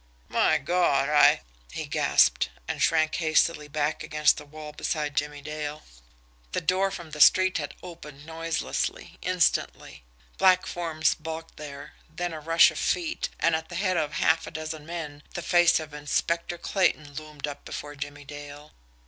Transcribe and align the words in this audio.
"My 0.29 0.57
Gawd, 0.57 1.09
I" 1.09 1.41
He 1.75 1.85
gasped, 1.85 2.49
and 2.67 2.81
shrank 2.81 3.13
hastily 3.17 3.67
back 3.67 4.01
against 4.01 4.37
the 4.37 4.45
wall 4.47 4.71
beside 4.73 5.15
Jimmie 5.15 5.43
Dale. 5.43 5.83
The 6.53 6.59
door 6.61 6.89
from 6.89 7.11
the 7.11 7.21
street 7.21 7.59
had 7.59 7.75
opened 7.83 8.25
noiselessly, 8.25 9.19
instantly. 9.21 10.03
Black 10.39 10.65
forms 10.65 11.13
bulked 11.13 11.57
there 11.57 11.93
then 12.09 12.33
a 12.33 12.39
rush 12.39 12.71
of 12.71 12.79
feet 12.79 13.29
and 13.39 13.55
at 13.55 13.69
the 13.69 13.75
head 13.75 13.95
of 13.95 14.13
half 14.13 14.47
a 14.47 14.51
dozen 14.51 14.87
men, 14.87 15.21
the 15.35 15.43
face 15.43 15.79
of 15.79 15.93
Inspector 15.93 16.57
Clayton 16.57 17.13
loomed 17.13 17.45
up 17.47 17.63
before 17.63 17.93
Jimmie 17.93 18.25
Dale. 18.25 18.71